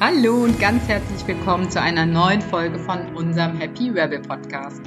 [0.00, 4.80] Hallo und ganz herzlich willkommen zu einer neuen Folge von unserem Happy Rebel Podcast.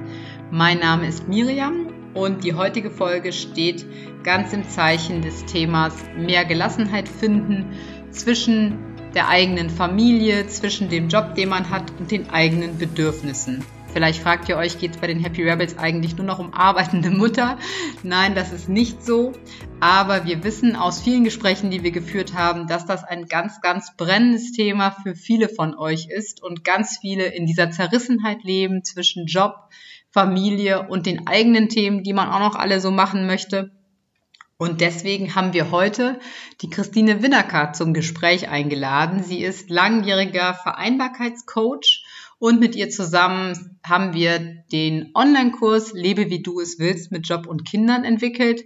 [0.51, 3.85] Mein Name ist Miriam und die heutige Folge steht
[4.24, 7.75] ganz im Zeichen des Themas mehr Gelassenheit finden
[8.11, 8.79] zwischen
[9.13, 13.66] der eigenen Familie, zwischen dem Job, den man hat und den eigenen Bedürfnissen.
[13.93, 17.09] Vielleicht fragt ihr euch, geht es bei den Happy Rebels eigentlich nur noch um arbeitende
[17.09, 17.57] Mutter?
[18.03, 19.33] Nein, das ist nicht so.
[19.81, 23.97] Aber wir wissen aus vielen Gesprächen, die wir geführt haben, dass das ein ganz, ganz
[23.97, 29.25] brennendes Thema für viele von euch ist und ganz viele in dieser Zerrissenheit leben zwischen
[29.25, 29.55] Job,
[30.10, 33.71] Familie und den eigenen Themen, die man auch noch alle so machen möchte.
[34.62, 36.20] Und deswegen haben wir heute
[36.62, 39.23] die Christine Winnacker zum Gespräch eingeladen.
[39.23, 42.01] Sie ist langjähriger Vereinbarkeitscoach
[42.41, 44.40] und mit ihr zusammen haben wir
[44.72, 48.63] den Online-Kurs Lebe wie du es willst mit Job und Kindern entwickelt.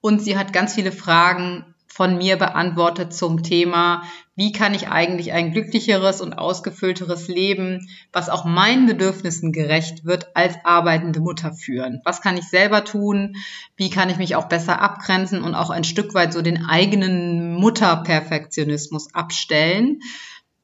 [0.00, 4.02] Und sie hat ganz viele Fragen von mir beantwortet zum Thema,
[4.34, 10.34] wie kann ich eigentlich ein glücklicheres und ausgefüllteres Leben, was auch meinen Bedürfnissen gerecht wird,
[10.34, 12.00] als arbeitende Mutter führen?
[12.04, 13.36] Was kann ich selber tun?
[13.76, 17.56] Wie kann ich mich auch besser abgrenzen und auch ein Stück weit so den eigenen
[17.56, 20.00] Mutterperfektionismus abstellen?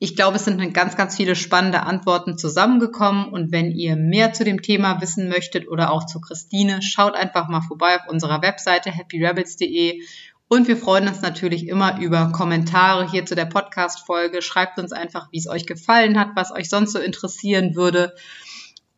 [0.05, 3.25] Ich glaube, es sind ganz, ganz viele spannende Antworten zusammengekommen.
[3.33, 7.49] Und wenn ihr mehr zu dem Thema wissen möchtet oder auch zu Christine, schaut einfach
[7.49, 10.03] mal vorbei auf unserer Webseite happyrebels.de.
[10.47, 14.43] Und wir freuen uns natürlich immer über Kommentare hier zu der Podcast-Folge.
[14.43, 18.15] Schreibt uns einfach, wie es euch gefallen hat, was euch sonst so interessieren würde.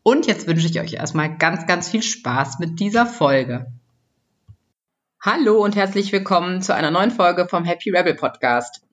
[0.03, 3.67] Und jetzt wünsche ich euch erstmal ganz, ganz viel Spaß mit dieser Folge.
[5.25, 8.86] Hallo und herzlich willkommen zu einer neuen Folge vom Happy Rebel Podcast.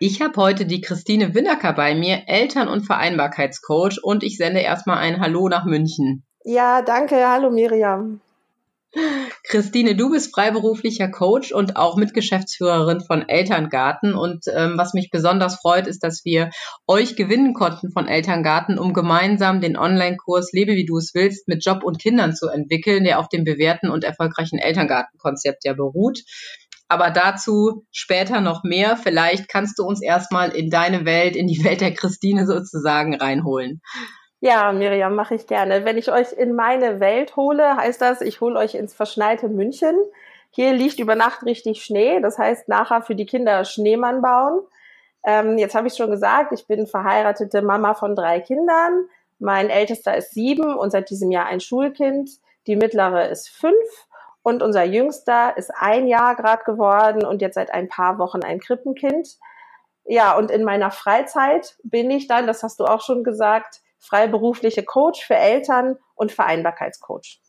[0.00, 4.98] Ich habe heute die Christine Winnacker bei mir, Eltern- und Vereinbarkeitscoach, und ich sende erstmal
[4.98, 6.24] ein Hallo nach München.
[6.44, 7.28] Ja, danke.
[7.28, 8.20] Hallo Miriam.
[9.44, 14.14] Christine, du bist freiberuflicher Coach und auch Mitgeschäftsführerin von Elterngarten.
[14.14, 16.50] Und ähm, was mich besonders freut, ist, dass wir
[16.86, 21.64] euch gewinnen konnten von Elterngarten, um gemeinsam den Online-Kurs Lebe wie du es willst mit
[21.64, 26.20] Job und Kindern zu entwickeln, der auf dem bewährten und erfolgreichen Elterngartenkonzept ja beruht.
[26.88, 28.96] Aber dazu später noch mehr.
[28.96, 33.82] Vielleicht kannst du uns erstmal in deine Welt, in die Welt der Christine sozusagen reinholen.
[34.40, 35.84] Ja, Miriam, mache ich gerne.
[35.84, 39.96] Wenn ich euch in meine Welt hole, heißt das, ich hole euch ins verschneite München.
[40.50, 42.20] Hier liegt über Nacht richtig Schnee.
[42.20, 44.60] Das heißt, nachher für die Kinder Schneemann bauen.
[45.24, 49.08] Ähm, jetzt habe ich schon gesagt, ich bin verheiratete Mama von drei Kindern.
[49.40, 52.30] Mein ältester ist sieben und seit diesem Jahr ein Schulkind.
[52.66, 53.74] Die mittlere ist fünf
[54.48, 58.60] und unser Jüngster ist ein Jahr gerade geworden und jetzt seit ein paar Wochen ein
[58.60, 59.28] Krippenkind.
[60.06, 64.84] Ja, und in meiner Freizeit bin ich dann, das hast du auch schon gesagt, freiberufliche
[64.84, 67.42] Coach für Eltern und Vereinbarkeitscoach.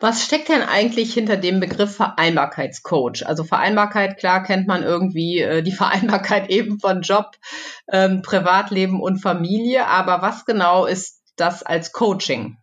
[0.00, 3.24] Was steckt denn eigentlich hinter dem Begriff Vereinbarkeitscoach?
[3.24, 7.36] Also Vereinbarkeit, klar kennt man irgendwie äh, die Vereinbarkeit eben von Job,
[7.92, 12.56] ähm, Privatleben und Familie, aber was genau ist das als Coaching?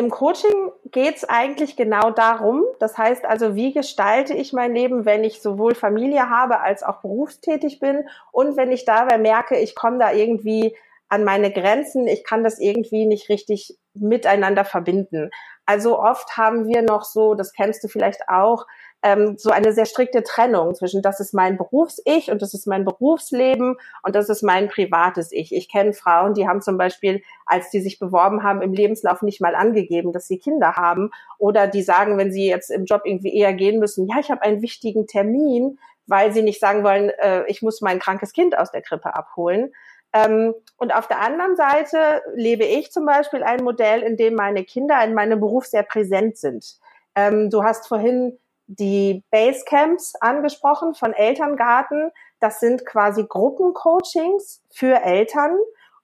[0.00, 2.64] Im Coaching geht es eigentlich genau darum.
[2.78, 7.02] Das heißt also, wie gestalte ich mein Leben, wenn ich sowohl Familie habe als auch
[7.02, 10.74] berufstätig bin und wenn ich dabei merke, ich komme da irgendwie
[11.10, 15.30] an meine Grenzen, ich kann das irgendwie nicht richtig miteinander verbinden.
[15.70, 18.66] Also oft haben wir noch so, das kennst du vielleicht auch,
[19.04, 22.84] ähm, so eine sehr strikte Trennung zwischen das ist mein Berufs-Ich und das ist mein
[22.84, 25.54] Berufsleben und das ist mein privates Ich.
[25.54, 29.40] Ich kenne Frauen, die haben zum Beispiel, als die sich beworben haben, im Lebenslauf nicht
[29.40, 33.32] mal angegeben, dass sie Kinder haben oder die sagen, wenn sie jetzt im Job irgendwie
[33.32, 37.44] eher gehen müssen, ja, ich habe einen wichtigen Termin, weil sie nicht sagen wollen, äh,
[37.46, 39.72] ich muss mein krankes Kind aus der Krippe abholen.
[40.12, 44.64] Ähm, und auf der anderen Seite lebe ich zum Beispiel ein Modell, in dem meine
[44.64, 46.78] Kinder in meinem Beruf sehr präsent sind.
[47.14, 52.10] Ähm, du hast vorhin die Basecamps angesprochen von Elterngarten.
[52.38, 55.56] Das sind quasi Gruppencoachings für Eltern.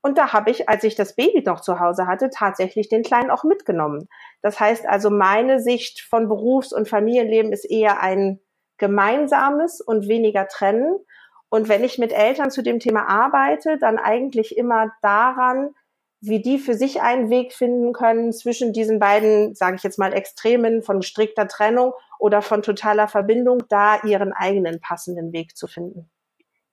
[0.03, 3.31] Und da habe ich, als ich das Baby noch zu Hause hatte, tatsächlich den Kleinen
[3.31, 4.09] auch mitgenommen.
[4.43, 8.41] Das heißt also, meine Sicht von Berufs- und Familienleben ist eher ein
[8.79, 10.97] gemeinsames und weniger trennen.
[11.49, 15.71] Und wenn ich mit Eltern zu dem Thema arbeite, dann eigentlich immer daran,
[16.21, 20.13] wie die für sich einen Weg finden können zwischen diesen beiden, sage ich jetzt mal,
[20.13, 26.11] Extremen von strikter Trennung oder von totaler Verbindung, da ihren eigenen passenden Weg zu finden.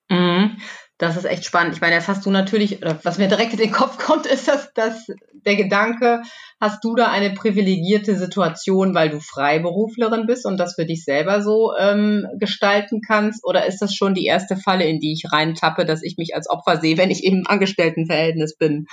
[0.10, 0.58] Mhm.
[1.04, 1.76] Das ist echt spannend.
[1.76, 4.74] Ich meine, jetzt hast du natürlich, was mir direkt in den Kopf kommt, ist das,
[4.74, 6.22] dass der Gedanke,
[6.62, 11.42] hast du da eine privilegierte Situation, weil du Freiberuflerin bist und das für dich selber
[11.42, 13.44] so ähm, gestalten kannst?
[13.46, 16.50] Oder ist das schon die erste Falle, in die ich reintappe, dass ich mich als
[16.50, 18.88] Opfer sehe, wenn ich im Angestelltenverhältnis bin?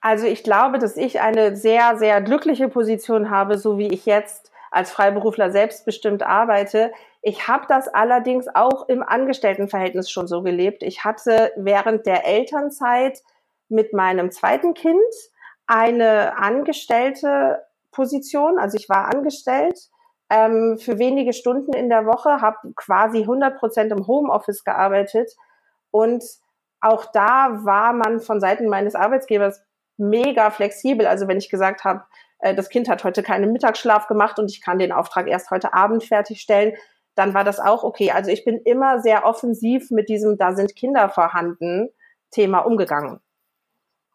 [0.00, 4.50] Also ich glaube, dass ich eine sehr, sehr glückliche Position habe, so wie ich jetzt
[4.72, 6.90] als Freiberufler selbstbestimmt arbeite.
[7.22, 10.82] Ich habe das allerdings auch im Angestelltenverhältnis schon so gelebt.
[10.82, 13.20] Ich hatte während der Elternzeit
[13.68, 14.98] mit meinem zweiten Kind
[15.66, 17.62] eine angestellte
[17.92, 19.78] Position, also ich war angestellt
[20.30, 25.30] ähm, für wenige Stunden in der Woche, habe quasi 100 Prozent im Homeoffice gearbeitet
[25.90, 26.24] und
[26.80, 29.62] auch da war man von Seiten meines Arbeitgebers
[29.98, 31.06] mega flexibel.
[31.06, 32.04] Also wenn ich gesagt habe,
[32.38, 35.74] äh, das Kind hat heute keinen Mittagsschlaf gemacht und ich kann den Auftrag erst heute
[35.74, 36.74] Abend fertigstellen,
[37.14, 38.10] dann war das auch okay.
[38.10, 41.88] Also ich bin immer sehr offensiv mit diesem, da sind Kinder vorhanden,
[42.30, 43.20] Thema umgegangen.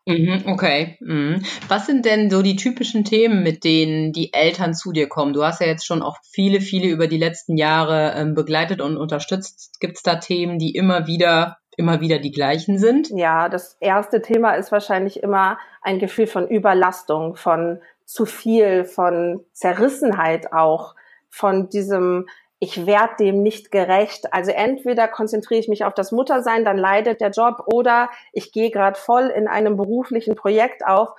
[0.07, 0.97] Mhm, okay.
[0.99, 1.41] Mhm.
[1.67, 5.33] Was sind denn so die typischen Themen, mit denen die Eltern zu dir kommen?
[5.33, 8.97] Du hast ja jetzt schon auch viele, viele über die letzten Jahre ähm, begleitet und
[8.97, 9.79] unterstützt.
[9.79, 13.09] Gibt es da Themen, die immer wieder, immer wieder die gleichen sind?
[13.09, 19.43] Ja, das erste Thema ist wahrscheinlich immer ein Gefühl von Überlastung, von zu viel, von
[19.53, 20.93] Zerrissenheit auch,
[21.31, 22.27] von diesem
[22.59, 24.33] ich werde dem nicht gerecht.
[24.33, 28.71] Also entweder konzentriere ich mich auf das Muttersein, dann leidet der Job, oder ich gehe
[28.71, 31.09] gerade voll in einem beruflichen Projekt auf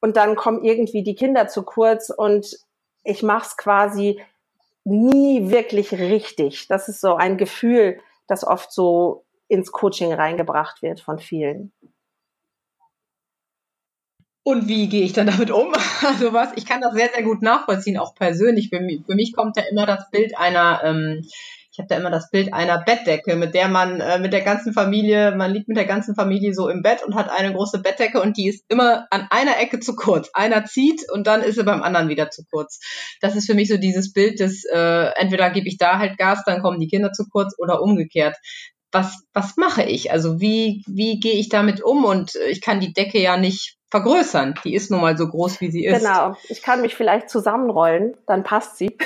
[0.00, 2.58] und dann kommen irgendwie die Kinder zu kurz und
[3.04, 4.20] ich mache es quasi
[4.84, 6.68] nie wirklich richtig.
[6.68, 11.72] Das ist so ein Gefühl, das oft so ins Coaching reingebracht wird von vielen.
[14.48, 15.72] Und wie gehe ich dann damit um?
[16.06, 18.68] Also was, ich kann das sehr, sehr gut nachvollziehen, auch persönlich.
[18.68, 21.22] Für mich, für mich kommt da immer das Bild einer, ähm,
[21.72, 24.72] ich habe da immer das Bild einer Bettdecke, mit der man äh, mit der ganzen
[24.72, 28.20] Familie, man liegt mit der ganzen Familie so im Bett und hat eine große Bettdecke
[28.20, 30.30] und die ist immer an einer Ecke zu kurz.
[30.32, 32.78] Einer zieht und dann ist sie beim anderen wieder zu kurz.
[33.20, 36.44] Das ist für mich so dieses Bild des, äh, entweder gebe ich da halt Gas,
[36.46, 38.36] dann kommen die Kinder zu kurz oder umgekehrt
[38.92, 40.10] was, was mache ich?
[40.10, 42.04] Also wie, wie gehe ich damit um?
[42.04, 44.54] Und ich kann die Decke ja nicht vergrößern.
[44.64, 46.00] Die ist nun mal so groß, wie sie ist.
[46.00, 46.36] Genau.
[46.48, 48.96] Ich kann mich vielleicht zusammenrollen, dann passt sie.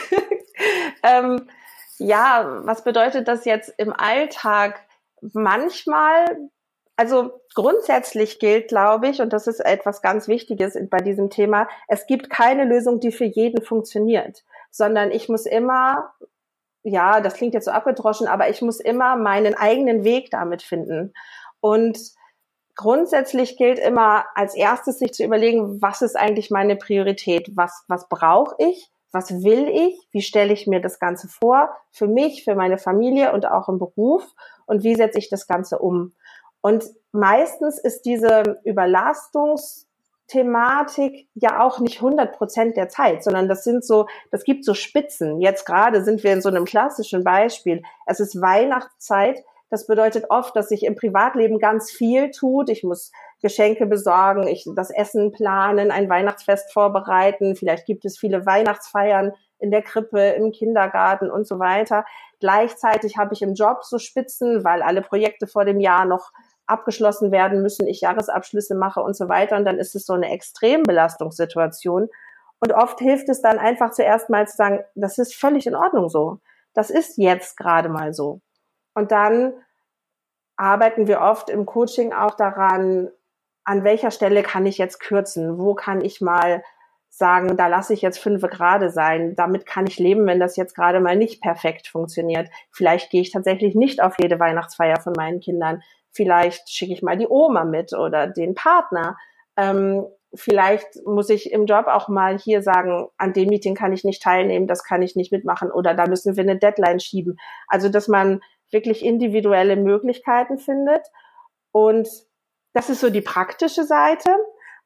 [1.02, 1.48] ähm,
[1.98, 4.80] ja, was bedeutet das jetzt im Alltag?
[5.20, 6.24] Manchmal,
[6.96, 12.06] also grundsätzlich gilt, glaube ich, und das ist etwas ganz Wichtiges bei diesem Thema, es
[12.06, 16.14] gibt keine Lösung, die für jeden funktioniert, sondern ich muss immer
[16.82, 21.12] ja, das klingt jetzt so abgedroschen, aber ich muss immer meinen eigenen Weg damit finden.
[21.60, 21.98] Und
[22.80, 27.50] grundsätzlich gilt immer als erstes sich zu überlegen, was ist eigentlich meine Priorität?
[27.54, 28.90] Was, was brauche ich?
[29.12, 30.08] Was will ich?
[30.12, 31.68] Wie stelle ich mir das Ganze vor?
[31.90, 34.24] Für mich, für meine Familie und auch im Beruf?
[34.64, 36.14] Und wie setze ich das Ganze um?
[36.62, 39.86] Und meistens ist diese Überlastungs
[40.30, 44.74] Thematik ja auch nicht 100 Prozent der Zeit, sondern das sind so, das gibt so
[44.74, 45.40] Spitzen.
[45.40, 47.82] Jetzt gerade sind wir in so einem klassischen Beispiel.
[48.06, 49.42] Es ist Weihnachtszeit.
[49.70, 52.68] Das bedeutet oft, dass sich im Privatleben ganz viel tut.
[52.68, 57.54] Ich muss Geschenke besorgen, ich das Essen planen, ein Weihnachtsfest vorbereiten.
[57.54, 62.04] Vielleicht gibt es viele Weihnachtsfeiern in der Krippe, im Kindergarten und so weiter.
[62.40, 66.32] Gleichzeitig habe ich im Job so Spitzen, weil alle Projekte vor dem Jahr noch
[66.66, 69.56] abgeschlossen werden müssen, ich Jahresabschlüsse mache und so weiter.
[69.56, 72.08] Und dann ist es so eine Extrembelastungssituation.
[72.58, 76.08] Und oft hilft es dann einfach zuerst mal zu sagen, das ist völlig in Ordnung
[76.08, 76.38] so.
[76.74, 78.40] Das ist jetzt gerade mal so.
[78.94, 79.54] Und dann
[80.56, 83.10] arbeiten wir oft im Coaching auch daran,
[83.64, 85.58] an welcher Stelle kann ich jetzt kürzen?
[85.58, 86.62] Wo kann ich mal
[87.10, 89.34] sagen, da lasse ich jetzt fünf Grade sein.
[89.34, 92.48] Damit kann ich leben, wenn das jetzt gerade mal nicht perfekt funktioniert.
[92.70, 95.82] Vielleicht gehe ich tatsächlich nicht auf jede Weihnachtsfeier von meinen Kindern.
[96.12, 99.18] Vielleicht schicke ich mal die Oma mit oder den Partner.
[99.56, 104.04] Ähm, vielleicht muss ich im Job auch mal hier sagen, an dem Meeting kann ich
[104.04, 107.38] nicht teilnehmen, das kann ich nicht mitmachen oder da müssen wir eine Deadline schieben.
[107.66, 108.40] Also, dass man
[108.72, 111.06] wirklich individuelle Möglichkeiten findet.
[111.72, 112.08] Und
[112.72, 114.30] das ist so die praktische Seite.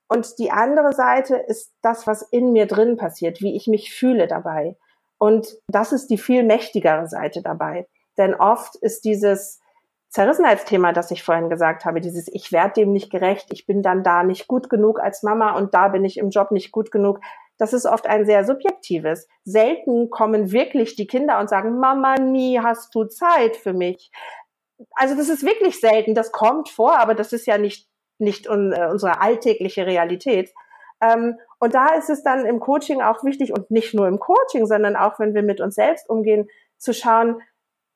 [0.08, 4.26] Und die andere Seite ist das, was in mir drin passiert, wie ich mich fühle
[4.26, 4.76] dabei.
[5.18, 7.86] Und das ist die viel mächtigere Seite dabei.
[8.16, 9.60] Denn oft ist dieses,
[10.14, 14.04] Zerrissenheitsthema, das ich vorhin gesagt habe, dieses ich werde dem nicht gerecht, ich bin dann
[14.04, 17.18] da nicht gut genug als Mama und da bin ich im Job nicht gut genug.
[17.58, 19.28] Das ist oft ein sehr subjektives.
[19.44, 24.10] Selten kommen wirklich die Kinder und sagen, Mama, nie hast du Zeit für mich.
[24.94, 26.14] Also das ist wirklich selten.
[26.14, 30.52] Das kommt vor, aber das ist ja nicht, nicht un, äh, unsere alltägliche Realität.
[31.00, 34.66] Ähm, und da ist es dann im Coaching auch wichtig und nicht nur im Coaching,
[34.66, 37.40] sondern auch wenn wir mit uns selbst umgehen, zu schauen,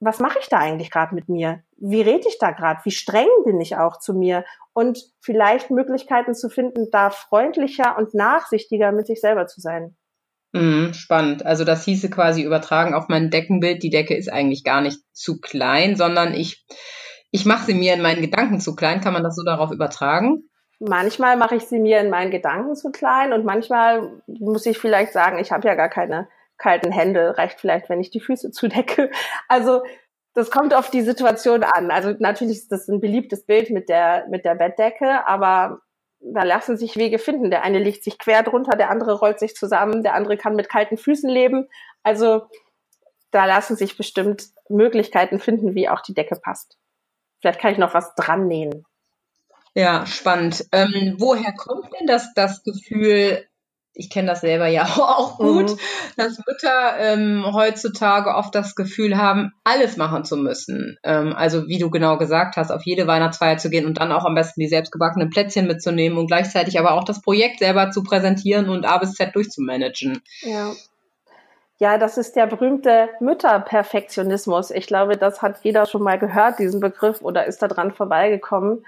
[0.00, 1.62] was mache ich da eigentlich gerade mit mir?
[1.76, 2.80] Wie rede ich da gerade?
[2.84, 4.44] Wie streng bin ich auch zu mir?
[4.72, 9.96] Und vielleicht Möglichkeiten zu finden, da freundlicher und nachsichtiger mit sich selber zu sein.
[10.52, 11.44] Mhm, spannend.
[11.44, 13.82] Also das hieße quasi übertragen auf mein Deckenbild.
[13.82, 16.64] Die Decke ist eigentlich gar nicht zu klein, sondern ich,
[17.30, 19.00] ich mache sie mir in meinen Gedanken zu klein.
[19.00, 20.48] Kann man das so darauf übertragen?
[20.80, 25.12] Manchmal mache ich sie mir in meinen Gedanken zu klein und manchmal muss ich vielleicht
[25.12, 26.28] sagen, ich habe ja gar keine
[26.58, 27.38] kalten Hände.
[27.38, 29.10] Reicht vielleicht, wenn ich die Füße zudecke.
[29.48, 29.82] Also
[30.34, 31.90] das kommt auf die Situation an.
[31.90, 35.80] Also natürlich ist das ein beliebtes Bild mit der, mit der Bettdecke, aber
[36.20, 37.50] da lassen sich Wege finden.
[37.50, 40.68] Der eine legt sich quer drunter, der andere rollt sich zusammen, der andere kann mit
[40.68, 41.68] kalten Füßen leben.
[42.02, 42.42] Also
[43.30, 46.76] da lassen sich bestimmt Möglichkeiten finden, wie auch die Decke passt.
[47.40, 48.84] Vielleicht kann ich noch was dran nähen.
[49.74, 50.66] Ja, spannend.
[50.72, 53.47] Ähm, woher kommt denn das, das Gefühl,
[53.98, 55.78] ich kenne das selber ja auch gut, mhm.
[56.16, 60.96] dass Mütter ähm, heutzutage oft das Gefühl haben, alles machen zu müssen.
[61.02, 64.24] Ähm, also wie du genau gesagt hast, auf jede Weihnachtsfeier zu gehen und dann auch
[64.24, 68.68] am besten die selbstgebackenen Plätzchen mitzunehmen und gleichzeitig aber auch das Projekt selber zu präsentieren
[68.68, 70.22] und A bis Z durchzumanagen.
[70.42, 70.72] Ja.
[71.80, 74.72] Ja, das ist der berühmte Mütterperfektionismus.
[74.72, 78.84] Ich glaube, das hat jeder schon mal gehört, diesen Begriff, oder ist da dran vorbeigekommen.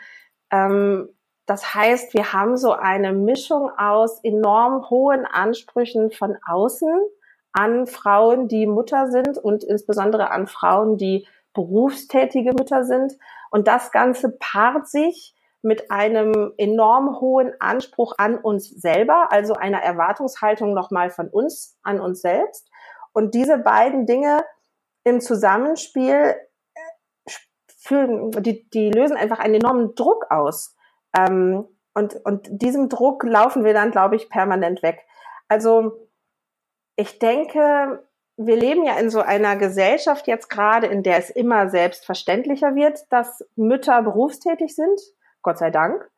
[0.51, 1.09] Ähm,
[1.51, 6.89] das heißt, wir haben so eine Mischung aus enorm hohen Ansprüchen von außen
[7.51, 13.15] an Frauen, die Mutter sind und insbesondere an Frauen, die berufstätige Mütter sind.
[13.51, 19.83] Und das Ganze paart sich mit einem enorm hohen Anspruch an uns selber, also einer
[19.83, 22.71] Erwartungshaltung nochmal von uns an uns selbst.
[23.13, 24.45] Und diese beiden Dinge
[25.03, 26.37] im Zusammenspiel
[27.91, 30.77] äh, die, die lösen einfach einen enormen Druck aus.
[31.17, 35.05] Ähm, und, und diesem Druck laufen wir dann, glaube ich, permanent weg.
[35.49, 36.09] Also
[36.97, 38.05] ich denke,
[38.37, 43.01] wir leben ja in so einer Gesellschaft jetzt gerade, in der es immer selbstverständlicher wird,
[43.11, 45.01] dass Mütter berufstätig sind,
[45.43, 46.09] Gott sei Dank.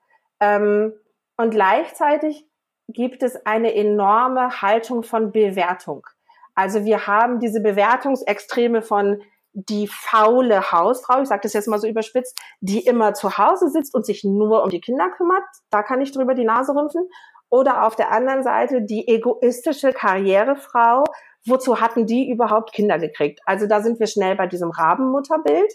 [0.41, 0.93] Ähm,
[1.37, 2.47] und gleichzeitig
[2.89, 6.07] gibt es eine enorme Haltung von Bewertung.
[6.55, 9.23] Also wir haben diese Bewertungsextreme von
[9.55, 13.95] die faule Hausfrau, ich sage das jetzt mal so überspitzt, die immer zu Hause sitzt
[13.95, 17.09] und sich nur um die Kinder kümmert, da kann ich drüber die Nase rümpfen.
[17.51, 21.05] Oder auf der anderen Seite die egoistische Karrierefrau,
[21.45, 23.41] wozu hatten die überhaupt Kinder gekriegt?
[23.45, 25.71] Also da sind wir schnell bei diesem Rabenmutterbild.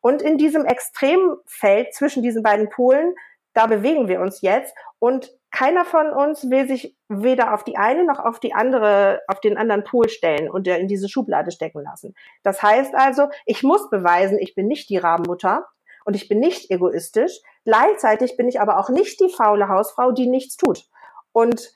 [0.00, 3.12] Und in diesem Extremfeld zwischen diesen beiden Polen,
[3.56, 4.74] da bewegen wir uns jetzt.
[4.98, 9.40] Und keiner von uns will sich weder auf die eine noch auf die andere, auf
[9.40, 12.14] den anderen Pol stellen und in diese Schublade stecken lassen.
[12.42, 15.66] Das heißt also, ich muss beweisen, ich bin nicht die Rabenmutter
[16.04, 17.40] und ich bin nicht egoistisch.
[17.64, 20.84] Gleichzeitig bin ich aber auch nicht die faule Hausfrau, die nichts tut.
[21.32, 21.72] Und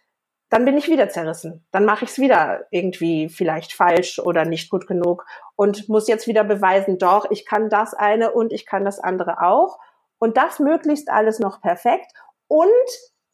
[0.50, 1.64] dann bin ich wieder zerrissen.
[1.70, 5.25] Dann mache ich es wieder irgendwie vielleicht falsch oder nicht gut genug
[5.56, 9.40] und muss jetzt wieder beweisen, doch, ich kann das eine und ich kann das andere
[9.42, 9.78] auch.
[10.20, 12.12] Und das möglichst alles noch perfekt.
[12.46, 12.68] Und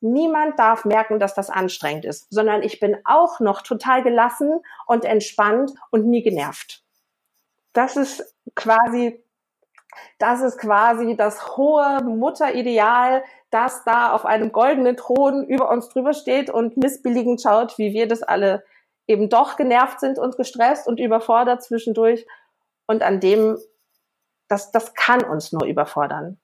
[0.00, 5.05] niemand darf merken, dass das anstrengend ist, sondern ich bin auch noch total gelassen und
[5.05, 6.83] entspannt und nie genervt.
[7.73, 9.23] Das ist quasi,
[10.19, 16.14] das ist quasi das hohe Mutterideal, das da auf einem goldenen Thron über uns drüber
[16.14, 18.64] steht und missbilligend schaut, wie wir das alle
[19.09, 22.26] eben doch genervt sind und gestresst und überfordert zwischendurch.
[22.87, 23.59] Und an dem,
[24.49, 26.38] das, das kann uns nur überfordern.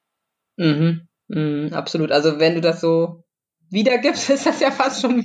[0.63, 1.09] Mhm.
[1.29, 2.13] Mhm, absolut.
[2.13, 3.25] Also wenn du das so
[3.71, 5.23] wiedergibst, ist das ja fast schon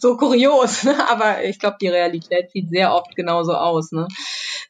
[0.00, 0.84] so kurios.
[0.84, 0.94] Ne?
[1.10, 3.92] Aber ich glaube, die Realität sieht sehr oft genauso aus.
[3.92, 4.08] Ne?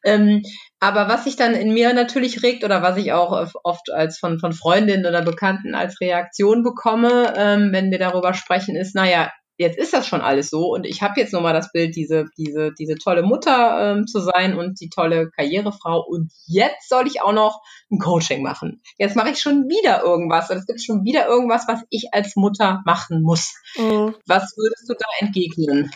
[0.04, 0.42] Ähm,
[0.80, 4.40] aber was sich dann in mir natürlich regt oder was ich auch oft als von,
[4.40, 9.78] von Freundinnen oder Bekannten als Reaktion bekomme, ähm, wenn wir darüber sprechen, ist, naja, jetzt
[9.78, 12.94] ist das schon alles so und ich habe jetzt nochmal das Bild, diese, diese, diese
[12.94, 17.60] tolle Mutter ähm, zu sein und die tolle Karrierefrau und jetzt soll ich auch noch
[17.90, 18.80] ein Coaching machen.
[18.96, 22.36] Jetzt mache ich schon wieder irgendwas und es gibt schon wieder irgendwas, was ich als
[22.36, 23.54] Mutter machen muss.
[23.76, 24.14] Mhm.
[24.26, 25.90] Was würdest du da entgegnen?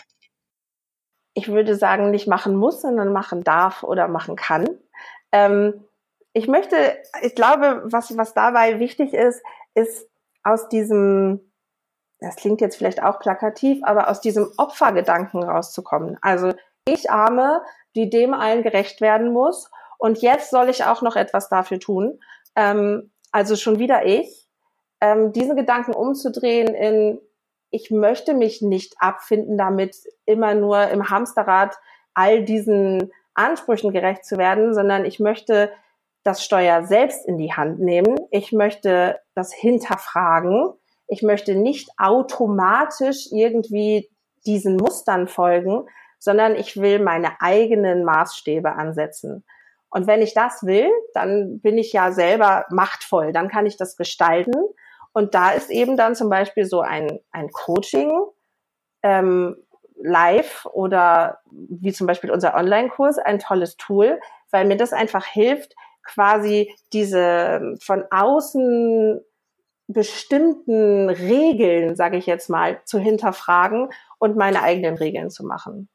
[1.32, 4.68] Ich würde sagen, nicht machen muss, sondern machen darf oder machen kann.
[5.32, 5.84] Ähm,
[6.34, 6.76] ich möchte,
[7.22, 9.40] ich glaube, was, was dabei wichtig ist,
[9.74, 10.06] ist
[10.42, 11.40] aus diesem
[12.20, 16.16] das klingt jetzt vielleicht auch plakativ, aber aus diesem Opfergedanken rauszukommen.
[16.22, 16.52] Also
[16.86, 17.62] ich arme,
[17.94, 22.20] die dem allen gerecht werden muss und jetzt soll ich auch noch etwas dafür tun.
[22.56, 24.48] Ähm, also schon wieder ich.
[25.00, 27.20] Ähm, diesen Gedanken umzudrehen in,
[27.70, 31.76] ich möchte mich nicht abfinden, damit immer nur im Hamsterrad
[32.14, 35.72] all diesen Ansprüchen gerecht zu werden, sondern ich möchte
[36.22, 38.16] das Steuer selbst in die Hand nehmen.
[38.30, 40.72] Ich möchte das hinterfragen
[41.06, 44.10] ich möchte nicht automatisch irgendwie
[44.46, 45.86] diesen Mustern folgen,
[46.18, 49.44] sondern ich will meine eigenen Maßstäbe ansetzen.
[49.90, 53.96] Und wenn ich das will, dann bin ich ja selber machtvoll, dann kann ich das
[53.96, 54.54] gestalten.
[55.12, 58.12] Und da ist eben dann zum Beispiel so ein, ein Coaching
[59.02, 59.56] ähm,
[59.96, 64.20] live oder wie zum Beispiel unser Online-Kurs ein tolles Tool,
[64.50, 69.20] weil mir das einfach hilft, quasi diese von außen
[69.86, 73.88] bestimmten Regeln, sage ich jetzt mal, zu hinterfragen
[74.18, 75.88] und meine eigenen Regeln zu machen.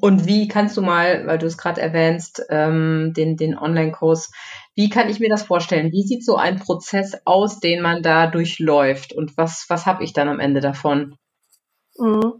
[0.00, 4.30] Und wie kannst du mal, weil du es gerade erwähnst, ähm, den, den Online-Kurs,
[4.74, 5.90] wie kann ich mir das vorstellen?
[5.90, 9.14] Wie sieht so ein Prozess aus, den man da durchläuft?
[9.14, 11.16] Und was, was habe ich dann am Ende davon?
[11.96, 12.34] Mhm.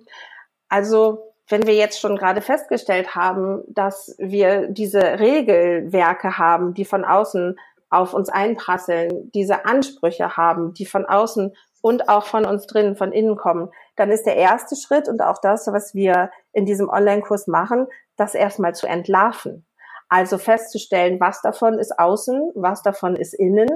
[0.69, 7.05] Also wenn wir jetzt schon gerade festgestellt haben, dass wir diese Regelwerke haben, die von
[7.05, 7.57] außen
[7.91, 13.13] auf uns einprasseln, diese Ansprüche haben, die von außen und auch von uns drinnen, von
[13.13, 17.47] innen kommen, dann ist der erste Schritt und auch das, was wir in diesem Online-Kurs
[17.47, 19.67] machen, das erstmal zu entlarven.
[20.09, 23.69] Also festzustellen, was davon ist außen, was davon ist innen,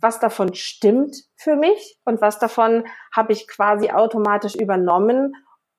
[0.00, 2.84] was davon stimmt für mich und was davon
[3.14, 5.34] habe ich quasi automatisch übernommen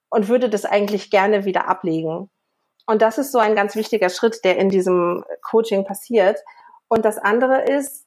[0.09, 2.29] und würde das eigentlich gerne wieder ablegen.
[2.85, 6.39] Und das ist so ein ganz wichtiger Schritt, der in diesem Coaching passiert.
[6.89, 8.05] Und das andere ist,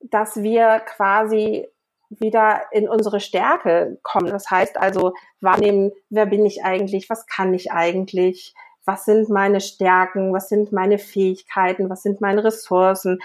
[0.00, 1.68] dass wir quasi
[2.10, 4.28] wieder in unsere Stärke kommen.
[4.28, 9.60] Das heißt also wahrnehmen, wer bin ich eigentlich, was kann ich eigentlich, was sind meine
[9.60, 13.20] Stärken, was sind meine Fähigkeiten, was sind meine Ressourcen.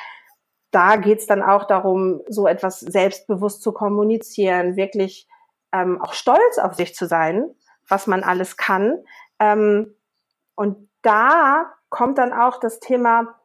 [0.69, 5.27] Da geht's dann auch darum, so etwas selbstbewusst zu kommunizieren, wirklich
[5.71, 7.55] ähm, auch stolz auf sich zu sein
[7.87, 9.03] was man alles kann.
[9.39, 9.95] Ähm,
[10.55, 13.35] und da kommt dann auch das Thema,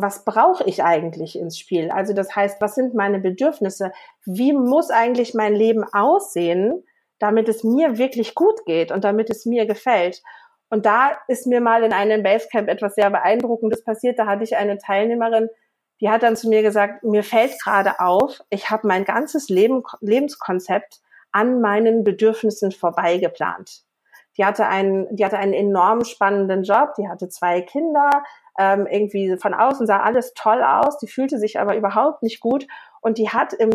[0.00, 1.90] was brauche ich eigentlich ins Spiel?
[1.90, 3.92] Also das heißt, was sind meine Bedürfnisse?
[4.24, 6.84] Wie muss eigentlich mein Leben aussehen,
[7.18, 10.22] damit es mir wirklich gut geht und damit es mir gefällt?
[10.70, 14.18] Und da ist mir mal in einem Basecamp etwas sehr Beeindruckendes passiert.
[14.18, 15.48] Da hatte ich eine Teilnehmerin,
[16.00, 19.82] die hat dann zu mir gesagt, mir fällt gerade auf, ich habe mein ganzes Leben,
[20.00, 21.00] Lebenskonzept
[21.32, 23.82] an meinen Bedürfnissen vorbeigeplant.
[24.36, 28.08] Die hatte einen, die hatte einen enorm spannenden Job, die hatte zwei Kinder,
[28.58, 32.66] ähm, irgendwie von außen sah alles toll aus, die fühlte sich aber überhaupt nicht gut
[33.00, 33.70] und die hat im,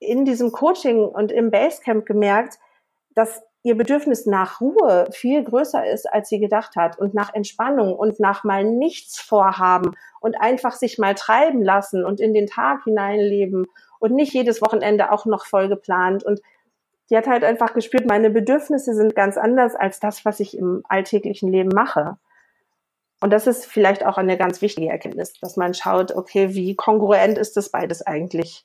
[0.00, 2.58] in diesem Coaching und im Basecamp gemerkt,
[3.14, 7.94] dass ihr Bedürfnis nach Ruhe viel größer ist, als sie gedacht hat und nach Entspannung
[7.94, 12.84] und nach mal nichts vorhaben und einfach sich mal treiben lassen und in den Tag
[12.84, 13.66] hineinleben
[13.98, 16.40] und nicht jedes Wochenende auch noch voll geplant und
[17.10, 20.82] die hat halt einfach gespürt, meine Bedürfnisse sind ganz anders als das, was ich im
[20.88, 22.18] alltäglichen Leben mache.
[23.20, 27.36] Und das ist vielleicht auch eine ganz wichtige Erkenntnis, dass man schaut, okay, wie kongruent
[27.36, 28.64] ist das beides eigentlich?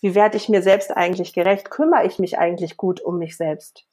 [0.00, 1.70] Wie werde ich mir selbst eigentlich gerecht?
[1.70, 3.84] Kümmere ich mich eigentlich gut um mich selbst?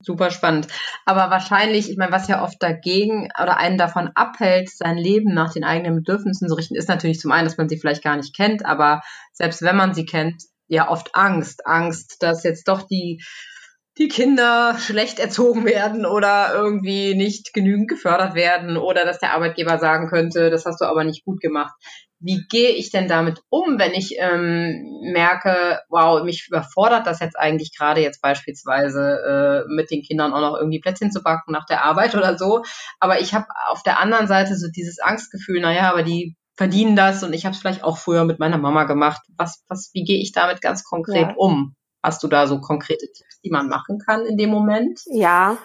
[0.00, 0.68] Super spannend.
[1.04, 5.52] Aber wahrscheinlich, ich meine, was ja oft dagegen oder einen davon abhält, sein Leben nach
[5.52, 8.34] den eigenen Bedürfnissen zu richten, ist natürlich zum einen, dass man sie vielleicht gar nicht
[8.34, 11.66] kennt, aber selbst wenn man sie kennt, ja oft Angst.
[11.66, 13.22] Angst, dass jetzt doch die,
[13.98, 19.78] die Kinder schlecht erzogen werden oder irgendwie nicht genügend gefördert werden oder dass der Arbeitgeber
[19.78, 21.74] sagen könnte, das hast du aber nicht gut gemacht.
[22.20, 27.38] Wie gehe ich denn damit um, wenn ich ähm, merke, wow, mich überfordert das jetzt
[27.38, 31.66] eigentlich gerade jetzt beispielsweise äh, mit den Kindern auch noch irgendwie Plätzchen zu backen nach
[31.66, 32.62] der Arbeit oder so.
[32.98, 37.22] Aber ich habe auf der anderen Seite so dieses Angstgefühl, naja, aber die verdienen das
[37.22, 39.22] und ich habe es vielleicht auch früher mit meiner Mama gemacht.
[39.36, 41.34] Was, was, wie gehe ich damit ganz konkret ja.
[41.36, 41.76] um?
[42.02, 45.00] Hast du da so konkrete Tipps, die man machen kann in dem Moment?
[45.06, 45.58] Ja,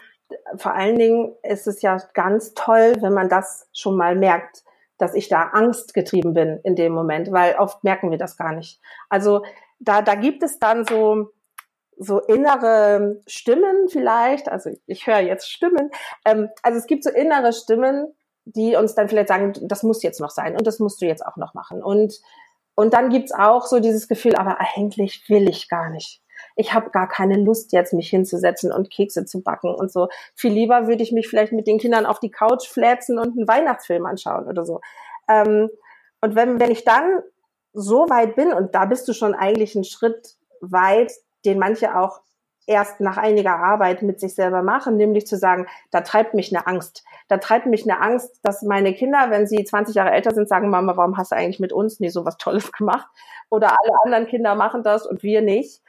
[0.55, 4.63] vor allen Dingen ist es ja ganz toll, wenn man das schon mal merkt,
[4.97, 8.53] dass ich da Angst getrieben bin in dem Moment, weil oft merken wir das gar
[8.53, 8.79] nicht.
[9.09, 9.43] Also
[9.79, 11.31] da, da gibt es dann so,
[11.97, 15.91] so innere Stimmen vielleicht, also ich höre jetzt Stimmen,
[16.25, 18.13] ähm, also es gibt so innere Stimmen,
[18.45, 21.25] die uns dann vielleicht sagen, das muss jetzt noch sein und das musst du jetzt
[21.25, 21.81] auch noch machen.
[21.81, 22.19] Und,
[22.75, 26.21] und dann gibt's auch so dieses Gefühl, aber eigentlich will ich gar nicht.
[26.55, 30.09] Ich habe gar keine Lust jetzt, mich hinzusetzen und Kekse zu backen und so.
[30.35, 33.47] Viel lieber würde ich mich vielleicht mit den Kindern auf die Couch flätzen und einen
[33.47, 34.81] Weihnachtsfilm anschauen oder so.
[35.27, 35.69] Ähm,
[36.21, 37.21] und wenn, wenn ich dann
[37.73, 41.11] so weit bin, und da bist du schon eigentlich einen Schritt weit,
[41.43, 42.21] den manche auch
[42.65, 46.65] erst nach einiger Arbeit mit sich selber machen, nämlich zu sagen, da treibt mich eine
[46.65, 47.03] Angst.
[47.27, 50.69] Da treibt mich eine Angst, dass meine Kinder, wenn sie 20 Jahre älter sind, sagen,
[50.69, 53.07] Mama, warum hast du eigentlich mit uns nie so was Tolles gemacht?
[53.49, 55.81] Oder alle anderen Kinder machen das und wir nicht.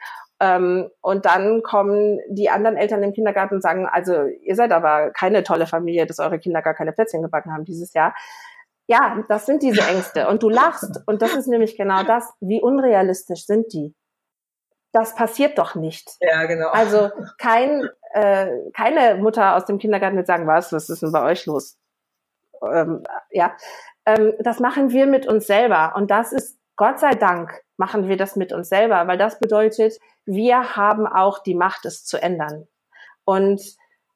[0.45, 5.11] Ähm, und dann kommen die anderen Eltern im Kindergarten und sagen, also ihr seid aber
[5.11, 8.13] keine tolle Familie, dass eure Kinder gar keine Plätzchen gebacken haben dieses Jahr.
[8.87, 10.27] Ja, das sind diese Ängste.
[10.27, 11.01] Und du lachst.
[11.07, 12.31] Und das ist nämlich genau das.
[12.39, 13.95] Wie unrealistisch sind die?
[14.95, 16.09] das passiert doch nicht.
[16.21, 16.69] Ja, genau.
[16.69, 21.21] Also kein, äh, keine Mutter aus dem Kindergarten wird sagen, was, was ist denn bei
[21.21, 21.77] euch los?
[22.63, 23.57] Ähm, ja,
[24.05, 25.95] ähm, das machen wir mit uns selber.
[25.97, 29.99] Und das ist, Gott sei Dank, machen wir das mit uns selber, weil das bedeutet,
[30.25, 32.67] wir haben auch die Macht, es zu ändern.
[33.23, 33.61] Und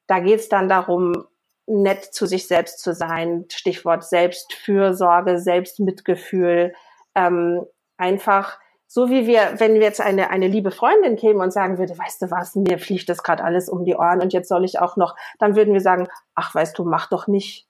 [0.06, 1.26] da geht es dann darum,
[1.66, 3.46] nett zu sich selbst zu sein.
[3.50, 6.74] Stichwort Selbstfürsorge, Selbstmitgefühl.
[7.14, 7.64] Ähm,
[7.96, 8.58] einfach
[8.92, 12.22] so wie wir, wenn wir jetzt eine, eine liebe Freundin käme und sagen würde, weißt
[12.22, 14.96] du was, mir fliegt das gerade alles um die Ohren und jetzt soll ich auch
[14.96, 17.68] noch, dann würden wir sagen, ach weißt du, mach doch nicht.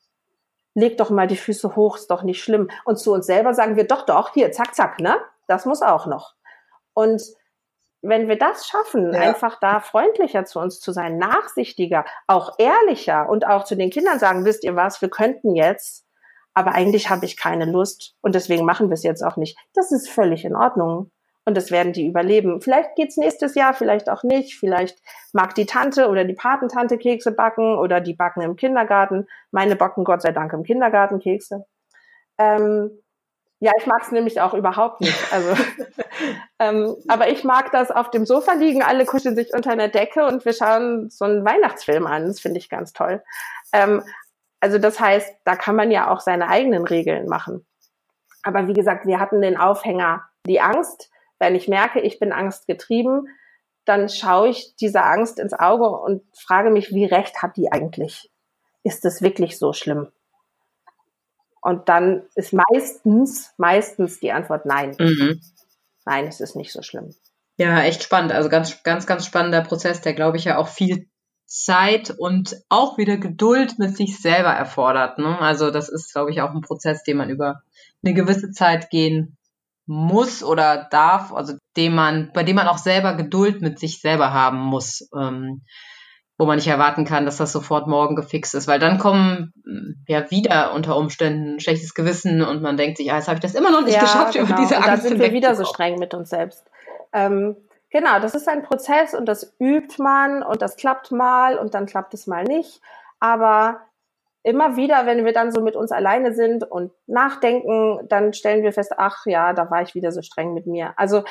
[0.75, 2.69] Leg doch mal die Füße hoch, ist doch nicht schlimm.
[2.85, 5.17] Und zu uns selber sagen wir, doch, doch, hier, zack, zack, ne?
[5.47, 6.35] Das muss auch noch.
[6.95, 7.23] Und
[8.03, 9.21] wenn wir das schaffen, ja.
[9.21, 14.19] einfach da freundlicher zu uns zu sein, nachsichtiger, auch ehrlicher und auch zu den Kindern
[14.19, 16.07] sagen, wisst ihr was, wir könnten jetzt,
[16.55, 19.59] aber eigentlich habe ich keine Lust und deswegen machen wir es jetzt auch nicht.
[19.75, 21.11] Das ist völlig in Ordnung.
[21.45, 22.61] Und das werden die überleben.
[22.61, 24.59] Vielleicht geht's nächstes Jahr, vielleicht auch nicht.
[24.59, 24.99] Vielleicht
[25.33, 29.27] mag die Tante oder die Patentante Kekse backen oder die backen im Kindergarten.
[29.51, 31.65] Meine backen Gott sei Dank im Kindergarten Kekse.
[32.39, 32.91] Ähm,
[33.63, 35.33] ja, ich mag es nämlich auch überhaupt nicht.
[35.33, 35.55] Also,
[36.59, 40.25] ähm, aber ich mag das auf dem Sofa liegen, alle kuscheln sich unter einer Decke
[40.25, 42.27] und wir schauen so einen Weihnachtsfilm an.
[42.27, 43.23] Das finde ich ganz toll.
[43.73, 44.03] Ähm,
[44.61, 47.67] also das heißt, da kann man ja auch seine eigenen Regeln machen.
[48.43, 51.11] Aber wie gesagt, wir hatten den Aufhänger, die Angst.
[51.41, 53.29] Wenn ich merke, ich bin angstgetrieben,
[53.85, 58.31] dann schaue ich dieser Angst ins Auge und frage mich, wie recht hat die eigentlich?
[58.85, 60.09] Ist es wirklich so schlimm?
[61.61, 64.95] Und dann ist meistens, meistens die Antwort nein.
[64.99, 65.41] Mhm.
[66.07, 67.15] Nein, es ist nicht so schlimm.
[67.57, 68.33] Ja, echt spannend.
[68.33, 71.09] Also ganz, ganz, ganz spannender Prozess, der glaube ich ja auch viel
[71.47, 75.19] Zeit und auch wieder Geduld mit sich selber erfordert.
[75.19, 75.39] Ne?
[75.39, 77.63] Also das ist, glaube ich, auch ein Prozess, den man über
[78.03, 79.37] eine gewisse Zeit gehen
[79.91, 84.33] muss oder darf, also dem man, bei dem man auch selber Geduld mit sich selber
[84.33, 85.09] haben muss.
[85.19, 85.63] Ähm,
[86.39, 89.53] wo man nicht erwarten kann, dass das sofort morgen gefixt ist, weil dann kommen
[90.09, 93.43] ja wieder unter Umständen ein schlechtes Gewissen und man denkt sich, ah, jetzt habe ich
[93.43, 94.47] das immer noch nicht ja, geschafft genau.
[94.47, 94.89] über diese Angst.
[94.89, 96.65] Und dann sind wir wieder so streng mit uns selbst.
[97.13, 97.57] Ähm,
[97.91, 101.85] genau, das ist ein Prozess und das übt man und das klappt mal und dann
[101.85, 102.81] klappt es mal nicht.
[103.19, 103.83] Aber
[104.43, 108.73] immer wieder, wenn wir dann so mit uns alleine sind und nachdenken, dann stellen wir
[108.73, 110.95] fest, ach ja, da war ich wieder so streng mit mir.
[110.97, 111.25] Also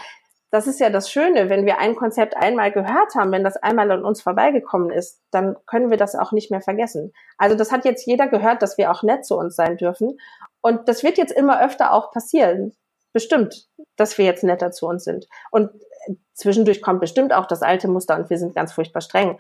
[0.52, 3.92] das ist ja das Schöne, wenn wir ein Konzept einmal gehört haben, wenn das einmal
[3.92, 7.14] an uns vorbeigekommen ist, dann können wir das auch nicht mehr vergessen.
[7.38, 10.18] Also das hat jetzt jeder gehört, dass wir auch nett zu uns sein dürfen.
[10.62, 12.74] Und das wird jetzt immer öfter auch passieren.
[13.14, 15.28] Bestimmt, dass wir jetzt netter zu uns sind.
[15.52, 15.70] Und
[16.34, 19.40] zwischendurch kommt bestimmt auch das alte Muster und wir sind ganz furchtbar streng.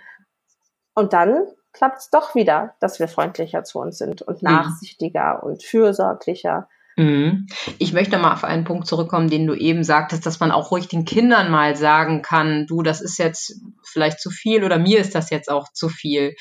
[0.93, 4.51] Und dann klappt es doch wieder, dass wir freundlicher zu uns sind und mhm.
[4.51, 5.49] nachsichtiger mhm.
[5.51, 6.67] und fürsorglicher
[6.99, 7.47] Mhm.
[7.77, 10.89] Ich möchte mal auf einen Punkt zurückkommen, den du eben sagtest, dass man auch ruhig
[10.89, 15.15] den Kindern mal sagen kann, du, das ist jetzt vielleicht zu viel oder mir ist
[15.15, 16.35] das jetzt auch zu viel.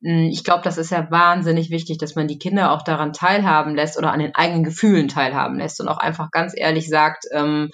[0.00, 3.76] Mhm, ich glaube, das ist ja wahnsinnig wichtig, dass man die Kinder auch daran teilhaben
[3.76, 7.70] lässt oder an den eigenen Gefühlen teilhaben lässt und auch einfach ganz ehrlich sagt, ähm,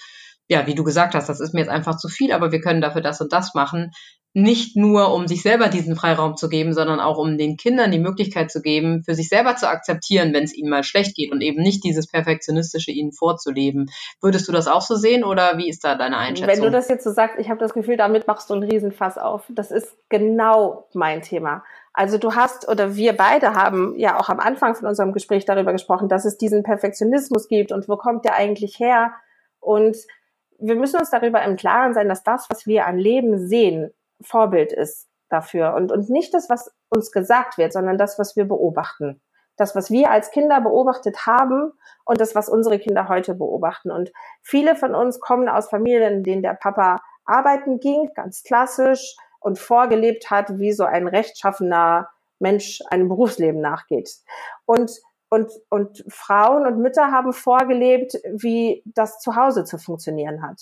[0.47, 2.83] ja, wie du gesagt hast, das ist mir jetzt einfach zu viel, aber wir können
[2.83, 3.92] dafür das und das machen
[4.37, 7.99] nicht nur, um sich selber diesen Freiraum zu geben, sondern auch um den Kindern die
[7.99, 11.40] Möglichkeit zu geben, für sich selber zu akzeptieren, wenn es ihnen mal schlecht geht und
[11.40, 13.90] eben nicht dieses Perfektionistische ihnen vorzuleben.
[14.20, 16.55] Würdest du das auch so sehen oder wie ist da deine Einschätzung?
[16.55, 19.16] Wenn du das jetzt so sagst, ich habe das Gefühl, damit machst du einen Riesenfass
[19.16, 19.44] auf.
[19.49, 21.64] Das ist genau mein Thema.
[21.94, 25.72] Also du hast oder wir beide haben ja auch am Anfang von unserem Gespräch darüber
[25.72, 29.12] gesprochen, dass es diesen Perfektionismus gibt und wo kommt der eigentlich her?
[29.61, 29.96] Und
[30.59, 34.72] wir müssen uns darüber im Klaren sein, dass das, was wir an Leben sehen, Vorbild
[34.72, 39.20] ist dafür und, und nicht das, was uns gesagt wird, sondern das, was wir beobachten.
[39.57, 41.72] Das, was wir als Kinder beobachtet haben
[42.05, 43.90] und das, was unsere Kinder heute beobachten.
[43.90, 49.16] Und viele von uns kommen aus Familien, in denen der Papa arbeiten ging, ganz klassisch,
[49.40, 54.11] und vorgelebt hat, wie so ein rechtschaffener Mensch einem Berufsleben nachgeht.
[54.66, 54.90] Und,
[55.31, 60.61] und, und Frauen und Mütter haben vorgelebt, wie das zu Hause zu funktionieren hat.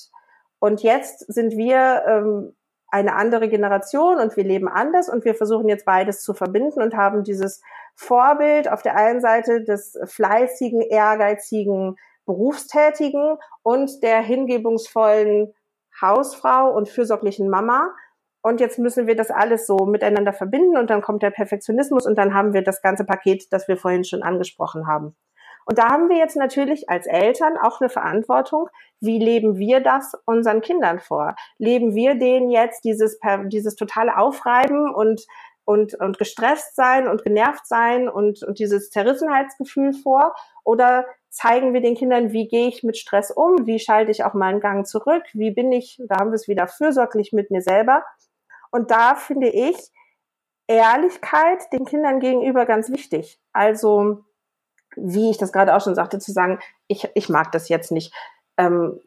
[0.60, 2.56] Und jetzt sind wir ähm,
[2.94, 6.94] eine andere Generation und wir leben anders und wir versuchen jetzt beides zu verbinden und
[6.94, 7.60] haben dieses
[7.96, 15.52] Vorbild auf der einen Seite des fleißigen, ehrgeizigen Berufstätigen und der hingebungsvollen
[16.00, 17.92] Hausfrau und fürsorglichen Mama.
[18.42, 22.16] Und jetzt müssen wir das alles so miteinander verbinden und dann kommt der Perfektionismus und
[22.16, 25.16] dann haben wir das ganze Paket, das wir vorhin schon angesprochen haben.
[25.66, 28.68] Und da haben wir jetzt natürlich als Eltern auch eine Verantwortung.
[29.00, 31.36] Wie leben wir das unseren Kindern vor?
[31.58, 35.26] Leben wir denen jetzt dieses, dieses totale Aufreiben und,
[35.64, 40.34] und, und gestresst sein und genervt sein und, und dieses Zerrissenheitsgefühl vor?
[40.64, 43.66] Oder zeigen wir den Kindern, wie gehe ich mit Stress um?
[43.66, 45.24] Wie schalte ich auch mal einen Gang zurück?
[45.32, 48.04] Wie bin ich, da haben wir es wieder fürsorglich mit mir selber.
[48.70, 49.76] Und da finde ich
[50.66, 53.40] Ehrlichkeit den Kindern gegenüber ganz wichtig.
[53.52, 54.24] Also,
[54.96, 58.12] wie ich das gerade auch schon sagte, zu sagen, ich, ich mag das jetzt nicht.
[58.56, 59.00] Ähm,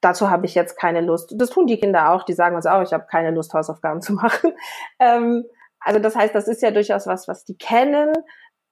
[0.00, 1.34] dazu habe ich jetzt keine Lust.
[1.36, 4.12] Das tun die Kinder auch, die sagen uns auch, ich habe keine Lust, Hausaufgaben zu
[4.12, 4.52] machen.
[4.98, 5.44] Ähm,
[5.80, 8.12] also das heißt, das ist ja durchaus was, was die kennen.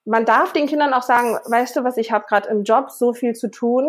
[0.05, 3.15] Man darf den Kindern auch sagen, weißt du was, ich habe gerade im Job so
[3.15, 3.89] viel zu tun,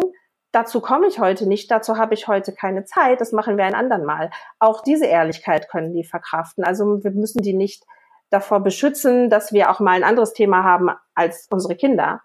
[0.52, 3.76] dazu komme ich heute nicht, dazu habe ich heute keine Zeit, das machen wir ein
[3.76, 4.30] andern Mal.
[4.60, 6.64] Auch diese Ehrlichkeit können die verkraften.
[6.64, 7.84] Also wir müssen die nicht
[8.30, 12.22] davor beschützen, dass wir auch mal ein anderes Thema haben als unsere Kinder.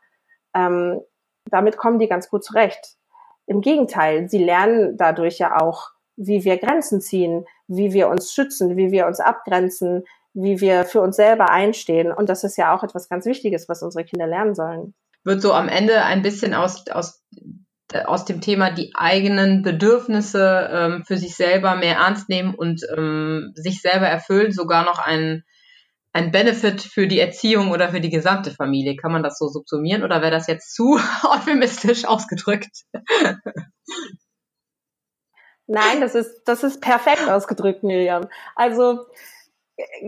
[0.55, 1.01] Ähm,
[1.51, 2.97] damit kommen die ganz gut zurecht.
[3.47, 8.77] Im Gegenteil, sie lernen dadurch ja auch, wie wir Grenzen ziehen, wie wir uns schützen,
[8.77, 12.13] wie wir uns abgrenzen, wie wir für uns selber einstehen.
[12.13, 14.95] Und das ist ja auch etwas ganz Wichtiges, was unsere Kinder lernen sollen.
[15.25, 17.25] Wird so am Ende ein bisschen aus, aus,
[18.05, 23.53] aus dem Thema die eigenen Bedürfnisse ähm, für sich selber mehr ernst nehmen und ähm,
[23.55, 25.45] sich selber erfüllen, sogar noch ein,
[26.13, 28.97] ein Benefit für die Erziehung oder für die gesamte Familie.
[28.97, 30.99] Kann man das so subsumieren oder wäre das jetzt zu
[31.31, 32.85] euphemistisch ausgedrückt?
[35.67, 38.27] Nein, das ist, das ist perfekt ausgedrückt, Miriam.
[38.57, 39.07] Also,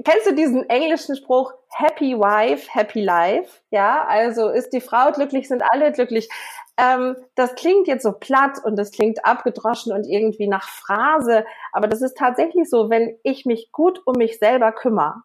[0.04, 3.60] kennst du diesen englischen Spruch, Happy Wife, Happy Life?
[3.70, 6.28] Ja, also ist die Frau glücklich, sind alle glücklich.
[6.76, 11.86] Ähm, das klingt jetzt so platt und das klingt abgedroschen und irgendwie nach Phrase, aber
[11.86, 15.22] das ist tatsächlich so, wenn ich mich gut um mich selber kümmere,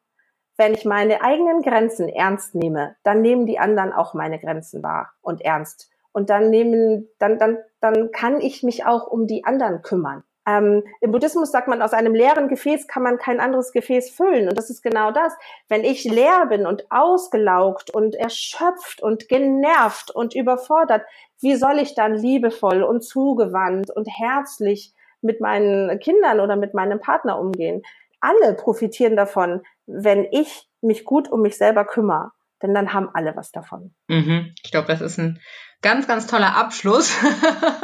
[0.57, 5.13] wenn ich meine eigenen Grenzen ernst nehme, dann nehmen die anderen auch meine Grenzen wahr
[5.21, 5.89] und ernst.
[6.11, 10.23] Und dann nehmen, dann, dann, dann kann ich mich auch um die anderen kümmern.
[10.47, 14.47] Ähm, Im Buddhismus sagt man, aus einem leeren Gefäß kann man kein anderes Gefäß füllen.
[14.47, 15.33] Und das ist genau das.
[15.67, 21.03] Wenn ich leer bin und ausgelaugt und erschöpft und genervt und überfordert,
[21.41, 27.01] wie soll ich dann liebevoll und zugewandt und herzlich mit meinen Kindern oder mit meinem
[27.01, 27.83] Partner umgehen?
[28.19, 33.35] Alle profitieren davon, wenn ich mich gut um mich selber kümmere, denn dann haben alle
[33.35, 33.93] was davon.
[34.07, 34.53] Mhm.
[34.63, 35.39] Ich glaube, das ist ein
[35.81, 37.15] ganz, ganz toller Abschluss.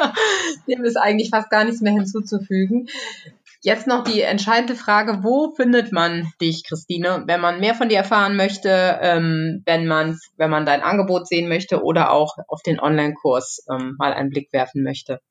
[0.67, 2.87] Dem ist eigentlich fast gar nichts mehr hinzuzufügen.
[3.61, 7.97] Jetzt noch die entscheidende Frage, wo findet man dich, Christine, wenn man mehr von dir
[7.97, 12.79] erfahren möchte, ähm, wenn man, wenn man dein Angebot sehen möchte oder auch auf den
[12.79, 15.21] Online-Kurs ähm, mal einen Blick werfen möchte?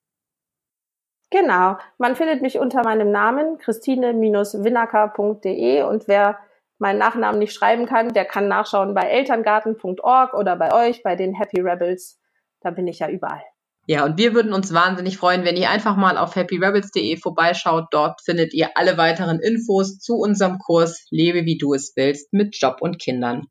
[1.32, 6.38] Genau, man findet mich unter meinem Namen christine-winnacker.de und wer
[6.76, 11.32] meinen Nachnamen nicht schreiben kann, der kann nachschauen bei elterngarten.org oder bei euch, bei den
[11.32, 12.20] Happy Rebels.
[12.60, 13.40] Da bin ich ja überall.
[13.86, 17.86] Ja, und wir würden uns wahnsinnig freuen, wenn ihr einfach mal auf happyrebels.de vorbeischaut.
[17.92, 22.60] Dort findet ihr alle weiteren Infos zu unserem Kurs Lebe wie du es willst mit
[22.60, 23.46] Job und Kindern.